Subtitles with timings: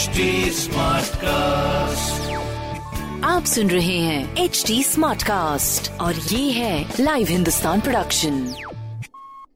[0.00, 0.24] HD
[0.56, 2.28] Smartcast.
[3.24, 8.38] आप सुन रहे हैं एच डी स्मार्ट कास्ट और ये है लाइव हिंदुस्तान प्रोडक्शन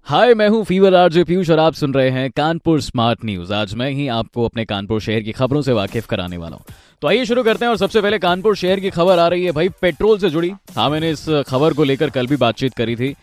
[0.07, 3.75] हाय मैं हूँ फीवर आरजे पीयूष और आप सुन रहे हैं कानपुर स्मार्ट न्यूज़ आज
[3.75, 6.65] मैं ही आपको अपने कानपुर शहर की खबरों से वाकिफ कराने वाला हूँ।
[7.03, 9.53] तो आइए शुरू करते हैं और सबसे पहले कानपुर शहर की खबर आ रही है
[9.53, 13.15] भाई पेट्रोल से जुड़ी। हाँ मैंने इस खबर को लेकर कल भी बातचीत करी थी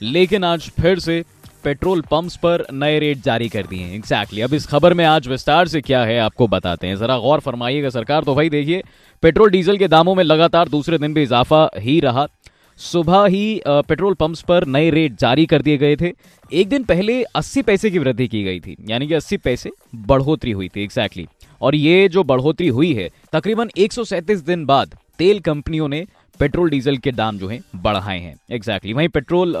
[0.00, 1.22] लेकिन आज फिर से
[1.64, 5.28] पेट्रोल पंप्स पर नए रेट जारी कर दिए हैं। एग्जैक्टली अब इस खबर में आज
[5.28, 8.82] विस्तार से क्या है आपको बताते हैं। जरा गौर फरमाइएगा, सरकार तो भाई देखिए,
[9.22, 12.26] पेट्रोल डीजल के दामों में लगातार दूसरे दिन भी इजाफा ही रहा।
[12.80, 16.12] सुबह ही पेट्रोल पंप्स पर नए रेट जारी कर दिए गए थे।
[16.50, 20.50] एक दिन पहले 80 पैसे की वृद्धि की गई थी, यानी कि 80 पैसे बढ़ोतरी
[20.50, 21.26] हुई थी। एग्जैक्टली
[21.60, 26.06] और ये जो बढ़ोतरी हुई है, तकरीबन एक सौ सैंतीस दिन बाद तेल कंपनियों ने
[26.40, 29.54] पेट्रोल डीजल के दाम जो है बढ़ाए हैं। एग्जैक्टली वहीं पेट्रोल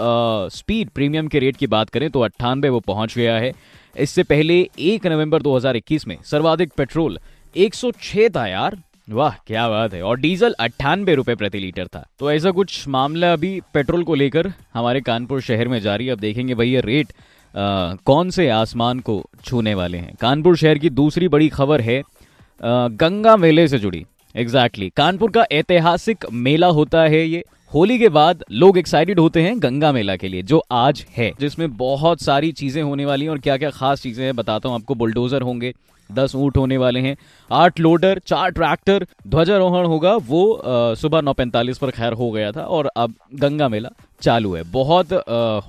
[0.52, 3.52] स्पीड प्रीमियम के रेट की बात करें तो अट्ठानबे वो पहुँच गया है।
[3.96, 7.18] इससे पहले एक नवंबर 2021 में सर्वाधिक पेट्रोल
[7.56, 8.76] 106 था यार।
[9.08, 13.32] वाह क्या बात है। और डीजल अट्ठानबे रुपए प्रति लीटर था। तो ऐसा कुछ मामला
[13.32, 17.12] अभी पेट्रोल को लेकर हमारे कानपुर शहर में जारी अब देखेंगे भाई ये रेट
[17.54, 21.98] आ, कौन से आसमान को छूने वाले हैं। कानपुर शहर की दूसरी बड़ी खबर है
[21.98, 22.02] आ,
[22.60, 24.96] गंगा मेले से जुड़ी। Exactly exactly.
[24.96, 27.42] कानपुर का ऐतिहासिक मेला होता है ये
[27.72, 31.76] होली के बाद लोग एक्साइटेड होते हैं गंगा मेला के लिए, जो आज है, जिसमें
[31.76, 34.94] बहुत सारी चीज़ें होने वाली हैं और क्या क्या खास चीज़ें हैं बताता हूँ, आपको
[34.94, 35.72] बुलडोजर होंगे,
[36.10, 37.16] दस ऊँट होने वाले हैं,
[37.50, 42.62] आठ लोडर चार ट्रैक्टर ध्वजारोहण होगा, वो सुबह नौ पैंतालीस पर खैर हो गया था
[42.62, 43.90] और अब गंगा मेला
[44.22, 45.12] चालू है बहुत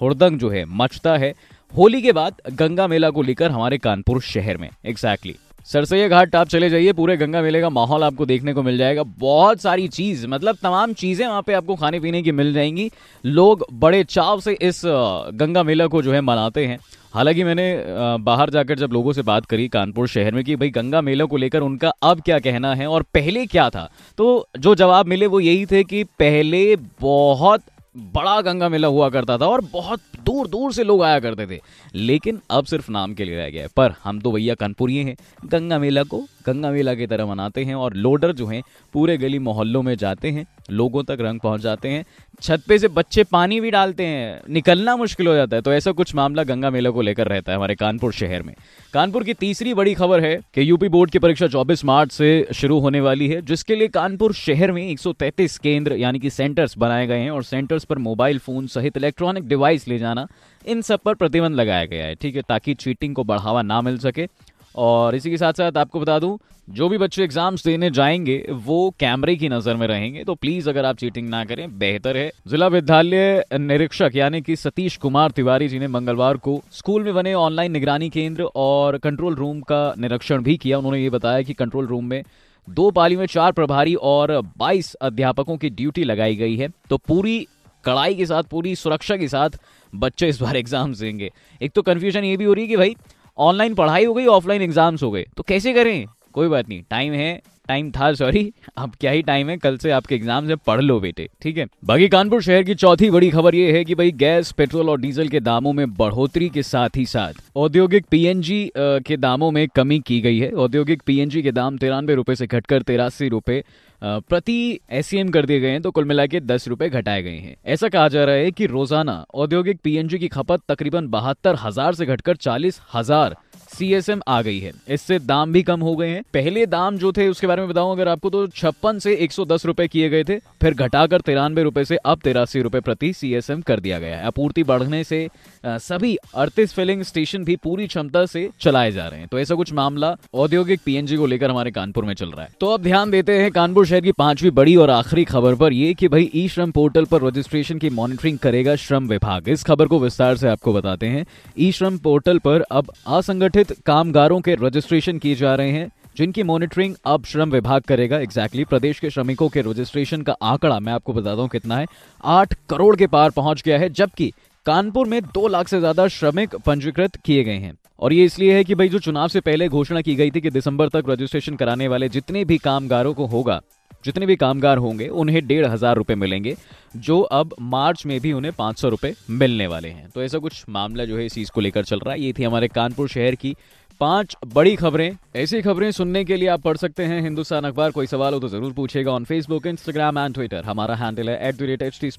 [0.02, 1.34] हुड़दंग जो है, मचता है
[1.74, 5.51] होली के बाद गंगा मेला को लेकर हमारे कानपुर शहर में एग्जैक्टली exactly.
[5.66, 9.04] सरसैया घाट आप चले जाइए, पूरे गंगा मेले का माहौल आपको देखने को मिल जाएगा।
[9.20, 12.90] बहुत सारी चीज़ मतलब तमाम चीज़ें वहाँ पे आपको खाने पीने की मिल जाएँगी।
[13.24, 16.80] लोग बड़े चाव से इस गंगा मेला को जो है मनाते हैं।
[17.14, 17.84] हालाँकि मैंने
[18.20, 21.38] बाहर जाकर जब लोगों से बात करी कानपुर शहर में कि भाई गंगा मेला को
[21.38, 25.40] लेकर उनका अब क्या कहना है और पहले क्या था तो जो जवाब मिले वो
[25.40, 27.62] यही थे कि पहले बहुत
[27.98, 31.62] बड़ा गंगा मेला हुआ करता था और बहुत दूर दूर से लोग आया करते थे।
[31.96, 35.16] लेकिन अब सिर्फ़ नाम के लिए रह गया है। पर हम तो भैया कानपुरी हैं।
[35.46, 38.64] गंगा मेला को गंगा मेला की तरह मनाते हैं और लोडर जो हैं,
[38.94, 42.06] पूरे गली मोहल्लों में जाते हैं, लोगों तक रंग पहुँच जाते हैं।
[42.42, 45.92] छत पे से बच्चे पानी भी डालते हैं। निकलना मुश्किल हो जाता है। तो ऐसा
[45.92, 48.54] कुछ मामला गंगा मेला को लेकर रहता है हमारे कानपुर शहर में।
[48.94, 52.80] कानपुर की तीसरी बड़ी खबर है कि यूपी बोर्ड की परीक्षा 24 मार्च से शुरू
[52.80, 57.20] होने वाली है, जिसके लिए कानपुर शहर में 133 केंद्र, यानी कि सेंटर्स बनाए गए
[57.20, 57.44] हैं और
[57.82, 60.28] सेंटर्स पर मोबाइल फ़ोन सहित इलेक्ट्रॉनिक डिवाइस ले जाना,
[60.66, 63.98] इन सब पर प्रतिबंध लगाया गया है, ठीक है, ताकि चीटिंग को बढ़ावा ना मिल
[63.98, 64.28] सके।
[64.76, 66.38] और इसी के साथ साथ आपको बता दूँ,
[66.68, 70.86] जो भी बच्चे एग्ज़ाम्स देने जाएँगे, वो कैमरे की नज़र में रहेंगे तो प्लीज़ अगर
[70.86, 75.80] आप चीटिंग ना करें, बेहतर है। जिला विद्यालय निरीक्षक, यानी कि सतीश कुमार तिवारी जी
[75.80, 80.58] ने मंगलवार को स्कूल में बने ऑनलाइन निगरानी केंद्र और कंट्रोल रूम का निरीक्षण भी
[80.58, 82.24] किया। उन्होंने ये बताया कि कंट्रोल रूम में
[82.68, 87.48] दो पाली में चार प्रभारी और 22 अध्यापकों की ड्यूटी लगाई गई है। तो पूरी
[87.86, 89.50] कड़ाई के साथ, पूरी सुरक्षा के साथ
[89.94, 91.32] बच्चे इस बार एग्ज़ाम्स देंगे।
[91.62, 92.96] एक तो कन्फ्यूज़न ये भी हो रही है कि भाई
[93.38, 96.06] ऑनलाइन पढ़ाई हो गई ऑफलाइन एग्ज़ाम्स हो गए। तो कैसे करें?
[96.32, 99.92] कोई बात नहीं टाइम है टाइम था सॉरी अब क्या ही टाइम है, कल से
[99.92, 101.66] आपके एग्ज़ाम से पढ़ लो बेटे, ठीक है?
[101.86, 105.28] बाकी कानपुर शहर की चौथी बड़ी खबर ये है कि भाई गैस, पेट्रोल और डीजल
[105.28, 110.20] के दामों में बढ़ोतरी के साथ ही साथ औद्योगिक पीएनजी के दामों में कमी की
[110.22, 113.64] गई है। औद्योगिक पीएनजी के दाम तिरानवे रुपए से घटकर तिरासी रुपए
[114.02, 117.56] प्रति एससीएम कर दिए गए हैं तो कुल मिला के दस रुपए घटाए गए हैं।
[117.68, 122.06] ऐसा कहा जा रहा है कि रोज़ाना औद्योगिक पीएनजी की खपत तकरीबन बहत्तर हज़ार से
[122.06, 123.36] घटकर चालीस हज़ार
[123.72, 127.28] सीएसएम आ गई है। इससे दाम भी कम हो गए हैं। पहले दाम जो थे,
[127.28, 130.24] उसके बारे में बताऊँ अगर आपको तो छप्पन से एक सौ दस रुपए किए गए
[130.24, 134.26] थे। फिर घटाकर तिरानवे रुपए से अब तिरासी रुपए प्रति सीएसएम कर दिया गया है।
[134.26, 135.28] आपूर्ति बढ़ने से
[135.66, 139.74] सभी अड़तीस फिलिंग स्टेशन भी पूरी क्षमता से चलाए जा रहे हैं। तो ऐसा कुछ
[139.74, 143.34] मामला औद्योगिक पीएनजी को लेकर हमारे कानपुर में चल रहा है। तो अब ध्यान देते
[143.34, 146.72] हैं कानपुर शहर की पांचवी बड़ी और आखिरी खबर पर यह कि भाई ई श्रम
[146.72, 151.08] पोर्टल पर रजिस्ट्रेशन की मॉनिटरिंग करेगा श्रम विभाग। इस खबर को विस्तार से आपको बताते
[151.08, 151.26] हैं।
[151.60, 156.44] ई श्रम पोर्टल पर अब असंगठित संबंधित कामगारों के रजिस्ट्रेशन किए जा रहे हैं जिनकी
[156.44, 160.94] मॉनिटरिंग अब श्रम विभाग करेगा। एग्जैक्टली exactly, प्रदेश के श्रमिकों के रजिस्ट्रेशन का आंकड़ा मैं
[160.94, 161.86] आपको बताता हूँ कितना है।
[162.24, 164.32] आठ करोड़ के पार पहुँच गया है जबकि
[164.66, 168.64] कानपुर में दो लाख से ज़्यादा श्रमिक पंजीकृत किए गए हैं। और ये इसलिए है
[168.64, 171.88] कि भाई जो चुनाव से पहले घोषणा की गई थी कि दिसंबर तक रजिस्ट्रेशन कराने
[171.88, 173.62] वाले जितने भी कामगारों को होगा
[174.06, 176.56] जितने भी कामगार होंगे, उन्हें डेढ़ हज़ार रुपए मिलेंगे,
[176.98, 180.64] जो अब मार्च में भी उन्हें पाँच सौ रुपए मिलने वाले हैं। तो ऐसा कुछ
[180.70, 183.36] मामला जो है इस चीज़ को लेकर चल रहा है। ये थी हमारे कानपुर शहर
[183.36, 183.56] की
[184.02, 188.08] पाँच बड़ी खबरें। ऐसी खबरें सुनने के लिए आप पढ़ सकते हैं हिंदुस्तान अखबार। कोई
[188.08, 191.62] सवाल हो तो ज़रूर पूछेगा on Facebook Instagram and Twitter हमारा हैंडल है at the
[191.62, 192.10] rate H T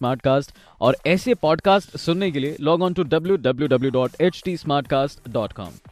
[0.81, 4.57] और ऐसे पॉडकास्ट सुनने के लिए log on to W W W dot H T
[4.57, 5.92] smart cast dot com